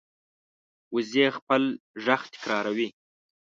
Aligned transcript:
وزې 0.95 1.25
خپل 1.37 1.63
غږ 2.05 2.21
تکراروي 2.33 2.89